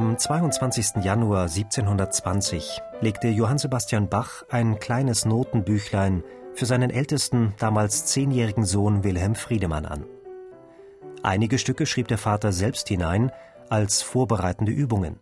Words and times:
Am 0.00 0.16
22. 0.16 1.04
Januar 1.04 1.42
1720 1.42 2.80
legte 3.02 3.28
Johann 3.28 3.58
Sebastian 3.58 4.08
Bach 4.08 4.44
ein 4.48 4.78
kleines 4.78 5.26
Notenbüchlein 5.26 6.24
für 6.54 6.64
seinen 6.64 6.88
ältesten, 6.88 7.52
damals 7.58 8.06
zehnjährigen 8.06 8.64
Sohn 8.64 9.04
Wilhelm 9.04 9.34
Friedemann 9.34 9.84
an. 9.84 10.06
Einige 11.22 11.58
Stücke 11.58 11.84
schrieb 11.84 12.08
der 12.08 12.16
Vater 12.16 12.50
selbst 12.50 12.88
hinein 12.88 13.30
als 13.68 14.00
vorbereitende 14.00 14.72
Übungen. 14.72 15.18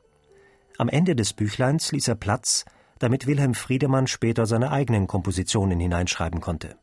Am 0.77 0.89
Ende 0.89 1.17
des 1.17 1.33
Büchleins 1.33 1.91
ließ 1.91 2.07
er 2.07 2.15
Platz, 2.15 2.65
damit 3.01 3.27
Wilhelm 3.27 3.55
Friedemann 3.55 4.07
später 4.07 4.47
seine 4.47 4.71
eigenen 4.71 5.09
Kompositionen 5.09 5.81
hineinschreiben 5.81 6.41
konnte. 6.41 6.77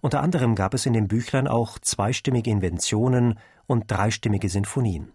Unter 0.00 0.22
anderem 0.22 0.54
gab 0.54 0.72
es 0.72 0.86
in 0.86 0.94
dem 0.94 1.06
Büchlein 1.06 1.48
auch 1.48 1.78
zweistimmige 1.78 2.50
Inventionen 2.50 3.38
und 3.66 3.90
dreistimmige 3.90 4.48
Sinfonien. 4.48 5.12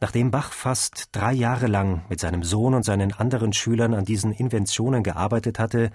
Nachdem 0.00 0.30
Bach 0.30 0.52
fast 0.52 1.10
drei 1.12 1.34
Jahre 1.34 1.66
lang 1.66 2.04
mit 2.08 2.20
seinem 2.20 2.42
Sohn 2.42 2.72
und 2.72 2.84
seinen 2.84 3.12
anderen 3.12 3.52
Schülern 3.52 3.92
an 3.92 4.06
diesen 4.06 4.32
Inventionen 4.32 5.02
gearbeitet 5.02 5.58
hatte 5.58 5.90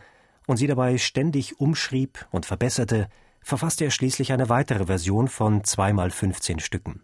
und 0.46 0.58
sie 0.58 0.68
dabei 0.68 1.00
ständig 1.00 1.60
umschrieb 1.60 2.28
und 2.30 2.46
verbesserte, 2.46 3.10
verfasste 3.42 3.86
er 3.86 3.92
schließlich 3.92 4.32
eine 4.32 4.48
weitere 4.48 4.86
Version 4.86 5.28
von 5.28 5.64
zweimal 5.64 6.12
15 6.12 6.60
Stücken. 6.60 7.02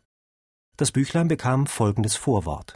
Das 0.77 0.91
Büchlein 0.91 1.27
bekam 1.27 1.65
folgendes 1.65 2.15
Vorwort. 2.15 2.75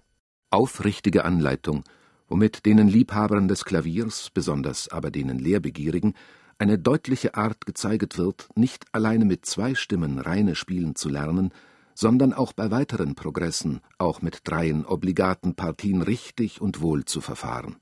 Aufrichtige 0.49 1.23
Anleitung, 1.23 1.83
womit 2.27 2.65
denen 2.65 2.87
Liebhabern 2.87 3.47
des 3.47 3.63
Klaviers, 3.63 4.31
besonders 4.33 4.87
aber 4.89 5.11
denen 5.11 5.37
Lehrbegierigen, 5.37 6.15
eine 6.57 6.79
deutliche 6.79 7.35
Art 7.35 7.65
gezeiget 7.65 8.17
wird, 8.17 8.49
nicht 8.55 8.85
alleine 8.91 9.25
mit 9.25 9.45
zwei 9.45 9.75
Stimmen 9.75 10.19
reine 10.19 10.55
spielen 10.55 10.95
zu 10.95 11.09
lernen, 11.09 11.51
sondern 11.95 12.33
auch 12.33 12.53
bei 12.53 12.69
weiteren 12.69 13.15
Progressen, 13.15 13.81
auch 13.97 14.21
mit 14.21 14.41
dreien 14.43 14.85
obligaten 14.85 15.55
Partien 15.55 16.03
richtig 16.03 16.61
und 16.61 16.81
wohl 16.81 17.05
zu 17.05 17.21
verfahren. 17.21 17.77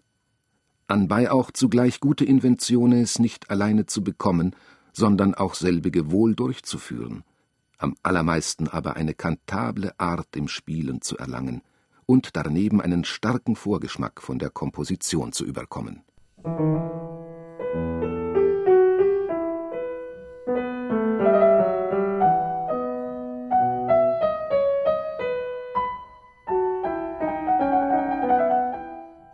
Anbei 0.88 1.32
auch 1.32 1.52
zugleich 1.52 2.00
gute 2.00 2.24
Inventiones 2.24 3.20
nicht 3.20 3.50
alleine 3.50 3.88
zu 3.88 4.04
bekommen, 4.04 4.56
sondern 4.94 5.34
auch 5.34 5.56
selbige 5.56 6.12
wohl 6.12 6.36
durchzuführen, 6.36 7.24
am 7.80 7.96
allermeisten 8.04 8.68
aber 8.68 8.96
eine 8.96 9.16
kantable 9.16 10.00
Art 10.00 10.36
im 10.36 10.48
Spielen 10.48 11.02
zu 11.02 11.18
erlangen 11.18 11.64
und 12.06 12.36
daneben 12.36 12.80
einen 12.80 13.06
starken 13.06 13.56
Vorgeschmack 13.56 14.22
von 14.22 14.38
der 14.38 14.52
Komposition 14.52 15.34
zu 15.34 15.46
überkommen. 15.46 16.04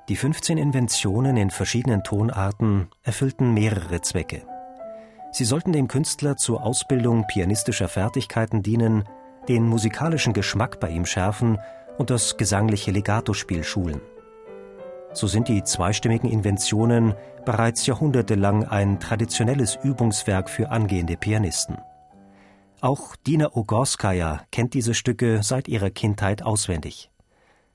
Die 0.10 0.16
15 0.16 0.58
Inventionen 0.58 1.38
in 1.38 1.52
verschiedenen 1.52 2.04
Tonarten 2.04 2.88
erfüllten 3.04 3.54
mehrere 3.54 4.02
Zwecke. 4.02 4.42
Sie 5.32 5.46
sollten 5.46 5.72
dem 5.72 5.88
Künstler 5.88 6.36
zur 6.36 6.64
Ausbildung 6.64 7.28
pianistischer 7.28 7.88
Fertigkeiten 7.88 8.64
dienen, 8.64 9.04
den 9.48 9.68
musikalischen 9.68 10.34
Geschmack 10.34 10.80
bei 10.80 10.90
ihm 10.90 11.06
schärfen 11.06 11.60
und 12.00 12.10
das 12.10 12.38
gesangliche 12.38 12.90
Legatospiel 12.90 13.64
schulen. 13.64 14.02
So 15.14 15.28
sind 15.28 15.48
die 15.48 15.64
zweistimmigen 15.64 16.28
Inventionen 16.28 17.14
bereits 17.46 17.86
jahrhundertelang 17.86 18.64
ein 18.64 19.00
traditionelles 19.00 19.78
Übungswerk 19.84 20.50
für 20.50 20.72
angehende 20.72 21.18
Pianisten. 21.18 21.78
Auch 22.81 23.16
Dina 23.16 23.56
Ogorskaya 23.56 24.42
kennt 24.52 24.74
diese 24.74 24.96
Stücke 24.96 25.44
seit 25.44 25.68
ihrer 25.68 25.92
Kindheit 25.92 26.42
auswendig. 26.42 27.12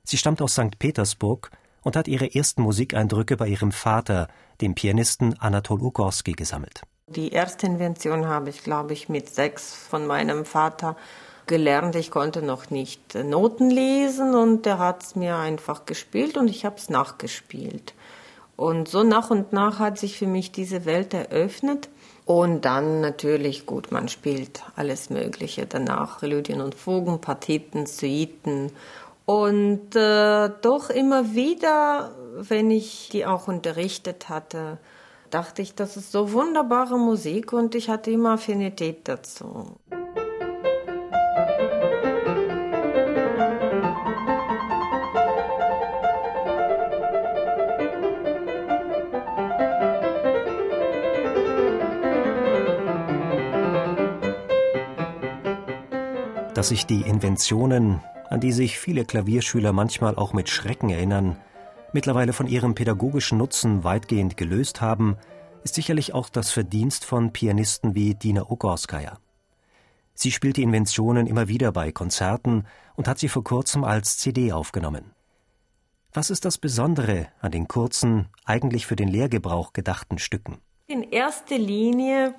Sie 0.02 0.16
stammt 0.16 0.42
aus 0.42 0.54
St. 0.54 0.80
Petersburg 0.80 1.52
und 1.84 1.94
hat 1.94 2.08
ihre 2.08 2.34
ersten 2.34 2.62
Musikeindrücke 2.62 3.36
bei 3.36 3.46
ihrem 3.46 3.70
Vater, 3.70 4.26
dem 4.60 4.74
Pianisten 4.74 5.38
Anatol 5.38 5.80
Ugorski, 5.80 6.32
gesammelt. 6.32 6.82
Die 7.06 7.30
erste 7.30 7.66
Invention 7.66 8.26
habe 8.26 8.50
ich, 8.50 8.64
glaube 8.64 8.94
ich, 8.94 9.08
mit 9.08 9.28
sechs 9.28 9.74
von 9.74 10.06
meinem 10.06 10.44
Vater 10.44 10.96
gelernt. 11.46 11.94
Ich 11.94 12.10
konnte 12.10 12.42
noch 12.42 12.70
nicht 12.70 13.14
Noten 13.14 13.70
lesen 13.70 14.34
und 14.34 14.66
der 14.66 14.78
hat 14.78 15.02
es 15.02 15.14
mir 15.14 15.36
einfach 15.36 15.84
gespielt 15.84 16.36
und 16.36 16.48
ich 16.48 16.64
habe 16.64 16.76
es 16.76 16.88
nachgespielt. 16.88 17.94
Und 18.56 18.88
so 18.88 19.02
nach 19.02 19.30
und 19.30 19.52
nach 19.52 19.78
hat 19.78 19.98
sich 19.98 20.18
für 20.18 20.26
mich 20.26 20.52
diese 20.52 20.84
Welt 20.84 21.12
eröffnet. 21.12 21.88
Und 22.24 22.64
dann 22.64 23.02
natürlich, 23.02 23.66
gut, 23.66 23.92
man 23.92 24.08
spielt 24.08 24.62
alles 24.76 25.10
Mögliche 25.10 25.66
danach. 25.66 26.20
Präludien 26.20 26.62
und 26.62 26.74
Fugen, 26.74 27.20
Partiten, 27.20 27.84
Suiten 27.84 28.70
und 29.26 29.96
äh, 29.96 30.50
doch 30.60 30.90
immer 30.90 31.34
wieder, 31.34 32.14
wenn 32.36 32.70
ich 32.70 33.08
die 33.10 33.24
auch 33.24 33.48
unterrichtet 33.48 34.28
hatte, 34.28 34.78
dachte 35.30 35.62
ich, 35.62 35.74
das 35.74 35.96
ist 35.96 36.12
so 36.12 36.32
wunderbare 36.32 36.98
Musik 36.98 37.52
und 37.52 37.74
ich 37.74 37.88
hatte 37.88 38.10
immer 38.10 38.32
Affinität 38.32 39.08
dazu. 39.08 39.76
Dass 56.54 56.68
sich 56.68 56.86
die 56.86 57.02
Inventionen 57.02 58.00
an 58.34 58.40
die 58.40 58.52
sich 58.52 58.80
viele 58.80 59.04
Klavierschüler 59.04 59.72
manchmal 59.72 60.16
auch 60.16 60.32
mit 60.32 60.48
Schrecken 60.48 60.90
erinnern, 60.90 61.36
mittlerweile 61.92 62.32
von 62.32 62.48
ihrem 62.48 62.74
pädagogischen 62.74 63.38
Nutzen 63.38 63.84
weitgehend 63.84 64.36
gelöst 64.36 64.80
haben, 64.80 65.16
ist 65.62 65.76
sicherlich 65.76 66.14
auch 66.14 66.28
das 66.28 66.50
Verdienst 66.50 67.04
von 67.04 67.32
Pianisten 67.32 67.94
wie 67.94 68.16
Dina 68.16 68.50
Ogorskaya. 68.50 69.18
Sie 70.14 70.32
spielt 70.32 70.56
die 70.56 70.64
Inventionen 70.64 71.28
immer 71.28 71.46
wieder 71.46 71.70
bei 71.70 71.92
Konzerten 71.92 72.66
und 72.96 73.06
hat 73.06 73.20
sie 73.20 73.28
vor 73.28 73.44
kurzem 73.44 73.84
als 73.84 74.18
CD 74.18 74.50
aufgenommen. 74.50 75.12
Was 76.12 76.30
ist 76.30 76.44
das 76.44 76.58
Besondere 76.58 77.28
an 77.40 77.52
den 77.52 77.68
kurzen, 77.68 78.26
eigentlich 78.44 78.86
für 78.86 78.96
den 78.96 79.08
Lehrgebrauch 79.08 79.72
gedachten 79.72 80.18
Stücken? 80.18 80.58
In 80.88 81.04
erster 81.04 81.56
Linie 81.56 82.34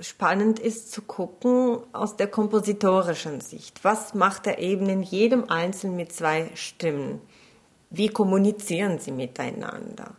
spannend 0.00 0.58
ist 0.58 0.92
zu 0.92 1.02
gucken 1.02 1.78
aus 1.92 2.16
der 2.16 2.28
kompositorischen 2.28 3.40
Sicht. 3.40 3.84
Was 3.84 4.14
macht 4.14 4.46
er 4.46 4.58
eben 4.58 4.88
in 4.88 5.02
jedem 5.02 5.48
Einzelnen 5.48 5.96
mit 5.96 6.12
zwei 6.12 6.50
Stimmen? 6.54 7.20
Wie 7.90 8.08
kommunizieren 8.08 8.98
sie 8.98 9.12
miteinander? 9.12 10.14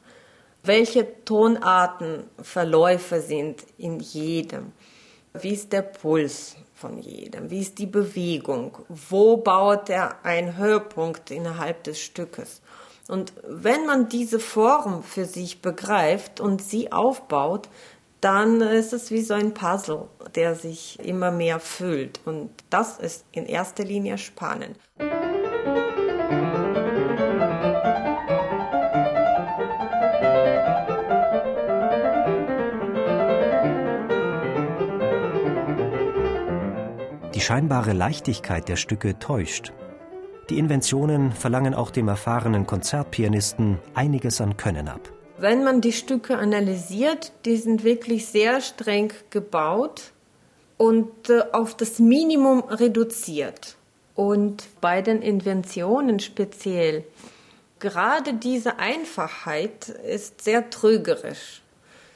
Welche 0.64 1.24
Tonarten, 1.24 2.24
Verläufe 2.42 3.22
sind 3.22 3.64
in 3.78 4.00
jedem? 4.00 4.72
Wie 5.34 5.54
ist 5.54 5.72
der 5.72 5.84
Puls 5.84 6.56
von 6.74 6.98
jedem? 6.98 7.50
Wie 7.50 7.62
ist 7.62 7.78
die 7.78 7.86
Bewegung? 7.86 8.78
Wo 8.90 9.38
baut 9.38 9.90
er 9.90 10.26
einen 10.26 10.58
Höhepunkt 10.58 11.32
innerhalb 11.32 11.84
des 11.84 12.00
Stückes? 12.00 12.62
Und 13.08 13.32
wenn 13.48 13.86
man 13.86 14.10
diese 14.10 14.40
Form 14.40 15.04
für 15.04 15.26
sich 15.26 15.62
begreift 15.62 16.42
und 16.42 16.62
sie 16.62 16.92
aufbaut, 16.92 17.70
dann 18.22 18.62
ist 18.62 18.94
es 18.94 19.12
wie 19.12 19.22
so 19.22 19.34
ein 19.34 19.54
Puzzle, 19.54 20.08
der 20.36 20.56
sich 20.56 21.00
immer 21.00 21.32
mehr 21.32 21.60
füllt. 21.60 22.20
Und 22.26 22.50
das 22.70 22.98
ist 22.98 23.26
in 23.32 23.46
erster 23.46 23.84
Linie 23.84 24.18
spannend. 24.18 24.78
Die 37.36 37.42
scheinbare 37.42 37.94
Leichtigkeit 37.94 38.68
der 38.68 38.78
Stücke 38.78 39.20
täuscht. 39.20 39.72
Die 40.50 40.58
Inventionen 40.58 41.34
verlangen 41.34 41.76
auch 41.76 41.92
dem 41.92 42.08
erfahrenen 42.08 42.66
Konzertpianisten 42.66 43.80
einiges 43.94 44.42
an 44.42 44.58
Können 44.58 44.88
ab. 44.88 45.17
Wenn 45.40 45.64
man 45.64 45.82
die 45.82 45.94
Stücke 45.94 46.38
analysiert, 46.38 47.32
die 47.46 47.58
sind 47.58 47.84
wirklich 47.84 48.26
sehr 48.26 48.60
streng 48.60 49.14
gebaut 49.30 50.12
und 50.78 51.30
äh, 51.30 51.44
auf 51.52 51.76
das 51.76 52.00
Minimum 52.00 52.62
reduziert. 52.62 53.76
Und 54.16 54.64
bei 54.82 55.04
den 55.04 55.22
Inventionen 55.22 56.20
speziell, 56.20 57.04
gerade 57.78 58.34
diese 58.34 58.80
Einfachheit 58.80 59.90
ist 59.90 60.42
sehr 60.42 60.72
trügerisch. 60.72 61.62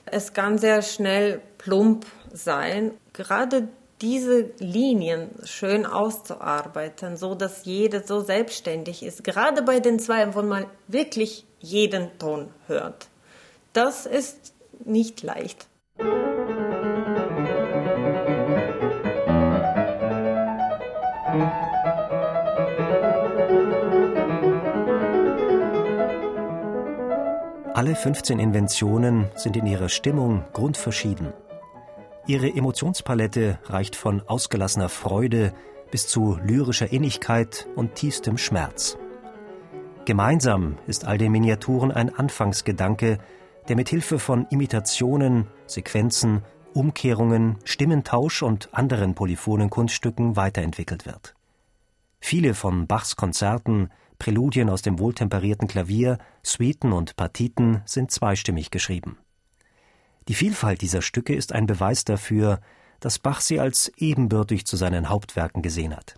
Es 0.06 0.34
kann 0.34 0.58
sehr 0.58 0.82
schnell 0.82 1.42
plump 1.60 2.08
sein. 2.34 2.92
Gerade 3.14 3.68
diese 4.02 4.50
Linien 4.58 5.30
schön 5.44 5.86
auszuarbeiten, 5.86 7.18
so 7.18 7.36
dass 7.36 7.66
jeder 7.66 8.02
so 8.02 8.22
selbstständig 8.22 9.04
ist. 9.04 9.24
Gerade 9.24 9.62
bei 9.62 9.80
den 9.80 10.00
zwei, 10.00 10.34
wo 10.34 10.42
man 10.42 10.66
wirklich 10.88 11.46
jeden 11.60 12.18
Ton 12.18 12.50
hört. 12.66 13.11
Das 13.74 14.06
ist 14.06 14.54
nicht 14.84 15.24
leicht. 15.24 15.68
Alle 27.74 27.96
15 27.96 28.40
Inventionen 28.40 29.30
sind 29.36 29.56
in 29.56 29.66
ihrer 29.66 29.88
Stimmung 29.88 30.44
grundverschieden. 30.52 31.34
Ihre 32.28 32.50
Emotionspalette 32.50 33.58
reicht 33.64 33.96
von 33.96 34.22
ausgelassener 34.28 34.90
Freude 34.90 35.54
bis 35.92 36.08
zu 36.08 36.38
lyrischer 36.44 36.92
Innigkeit 36.92 37.68
und 37.76 37.96
tiefstem 37.96 38.38
Schmerz. 38.38 38.98
Gemeinsam 40.06 40.78
ist 40.88 41.06
all 41.06 41.18
den 41.18 41.32
Miniaturen 41.32 41.92
ein 41.92 42.14
Anfangsgedanke, 42.14 43.18
der 43.68 43.75
mit 43.75 43.90
Hilfe 43.90 44.19
von 44.19 44.48
Imitationen, 44.48 45.48
Sequenzen, 45.68 46.44
Umkehrungen, 46.74 47.58
Stimmentausch 47.63 48.44
und 48.44 48.74
anderen 48.74 49.16
polyphonen 49.16 49.69
Kunststücken 49.69 50.36
weiterentwickelt 50.36 51.06
wird. 51.06 51.36
Viele 52.19 52.54
von 52.54 52.88
Bachs 52.88 53.16
Konzerten, 53.16 53.90
Präludien 54.19 54.69
aus 54.69 54.81
dem 54.81 55.00
wohltemperierten 55.00 55.68
Klavier, 55.68 56.19
Suiten 56.44 56.92
und 56.92 57.16
Partiten 57.16 57.81
sind 57.86 58.12
zweistimmig 58.12 58.69
geschrieben. 58.69 59.18
Die 60.28 60.36
Vielfalt 60.36 60.81
dieser 60.81 61.02
Stücke 61.02 61.34
ist 61.34 61.52
ein 61.54 61.66
Beweis 61.66 62.06
dafür, 62.06 62.60
dass 63.00 63.18
Bach 63.18 63.42
sie 63.42 63.60
als 63.60 63.92
ebenbürtig 63.98 64.66
zu 64.66 64.78
seinen 64.78 65.10
Hauptwerken 65.10 65.63
gesehen 65.63 65.96
hat. 65.96 66.16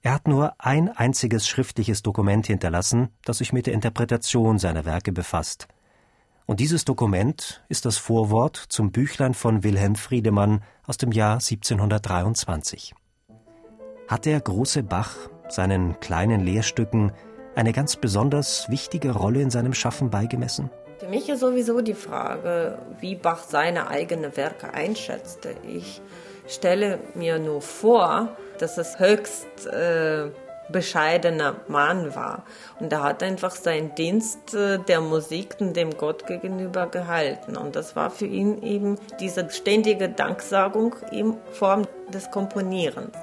Er 0.00 0.14
hat 0.14 0.28
nur 0.28 0.54
ein 0.58 0.88
einziges 0.88 1.48
schriftliches 1.48 2.02
Dokument 2.02 2.46
hinterlassen, 2.46 3.08
das 3.24 3.38
sich 3.38 3.52
mit 3.52 3.66
der 3.66 3.74
Interpretation 3.74 4.58
seiner 4.58 4.84
Werke 4.84 5.10
befasst. 5.10 5.66
Und 6.48 6.60
dieses 6.60 6.86
Dokument 6.86 7.62
ist 7.68 7.84
das 7.84 7.98
Vorwort 7.98 8.56
zum 8.56 8.90
Büchlein 8.90 9.34
von 9.34 9.64
Wilhelm 9.64 9.96
Friedemann 9.96 10.62
aus 10.86 10.96
dem 10.96 11.12
Jahr 11.12 11.34
1723. 11.34 12.94
Hat 14.06 14.24
der 14.24 14.40
große 14.40 14.82
Bach 14.82 15.14
seinen 15.50 16.00
kleinen 16.00 16.40
Lehrstücken 16.40 17.12
eine 17.54 17.74
ganz 17.74 17.96
besonders 17.96 18.66
wichtige 18.70 19.10
Rolle 19.10 19.42
in 19.42 19.50
seinem 19.50 19.74
Schaffen 19.74 20.08
beigemessen? 20.08 20.70
Für 20.98 21.08
mich 21.08 21.28
ist 21.28 21.40
sowieso 21.40 21.82
die 21.82 21.92
Frage, 21.92 22.78
wie 22.98 23.14
Bach 23.14 23.42
seine 23.42 23.88
eigenen 23.88 24.34
Werke 24.34 24.72
einschätzte. 24.72 25.54
Ich 25.68 26.00
stelle 26.46 26.98
mir 27.14 27.38
nur 27.38 27.60
vor, 27.60 28.34
dass 28.58 28.78
es 28.78 28.98
höchst 28.98 29.66
äh, 29.66 30.30
bescheidener 30.70 31.56
Mann 31.68 32.14
war. 32.14 32.44
Und 32.80 32.92
er 32.92 33.02
hat 33.02 33.22
einfach 33.22 33.52
seinen 33.52 33.94
Dienst 33.94 34.54
äh, 34.54 34.78
der 34.78 35.00
Musik 35.00 35.56
und 35.60 35.76
dem 35.76 35.96
Gott 35.96 36.26
gegenüber 36.26 36.86
gehalten. 36.86 37.56
Und 37.56 37.76
das 37.76 37.96
war 37.96 38.10
für 38.10 38.26
ihn 38.26 38.62
eben 38.62 38.96
diese 39.20 39.48
ständige 39.50 40.08
Danksagung 40.08 40.96
in 41.10 41.36
Form 41.52 41.86
des 42.12 42.30
Komponierens. 42.30 43.16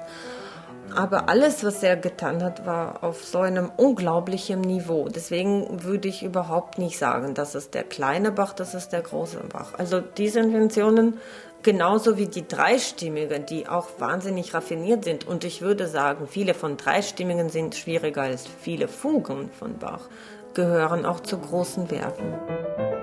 Aber 0.94 1.28
alles, 1.28 1.64
was 1.64 1.82
er 1.82 1.96
getan 1.96 2.42
hat, 2.42 2.64
war 2.64 3.02
auf 3.02 3.24
so 3.24 3.40
einem 3.40 3.70
unglaublichen 3.76 4.60
Niveau. 4.60 5.08
Deswegen 5.08 5.82
würde 5.82 6.08
ich 6.08 6.22
überhaupt 6.22 6.78
nicht 6.78 6.96
sagen, 6.96 7.34
das 7.34 7.54
ist 7.54 7.74
der 7.74 7.82
kleine 7.82 8.30
Bach, 8.30 8.52
das 8.52 8.74
ist 8.74 8.92
der 8.92 9.02
große 9.02 9.40
Bach. 9.52 9.74
Also 9.76 10.00
diese 10.00 10.40
Inventionen, 10.40 11.18
genauso 11.66 12.16
wie 12.16 12.28
die 12.28 12.46
dreistimmigen, 12.46 13.44
die 13.44 13.66
auch 13.66 13.88
wahnsinnig 13.98 14.54
raffiniert 14.54 15.02
sind. 15.02 15.26
Und 15.26 15.42
ich 15.42 15.62
würde 15.62 15.88
sagen, 15.88 16.28
viele 16.28 16.54
von 16.54 16.76
dreistimmigen 16.76 17.48
sind 17.48 17.74
schwieriger 17.74 18.22
als 18.22 18.46
viele 18.46 18.86
Fugen 18.86 19.50
von 19.50 19.76
Bach, 19.76 20.08
gehören 20.54 21.04
auch 21.04 21.18
zu 21.18 21.36
großen 21.36 21.90
Werken. 21.90 22.95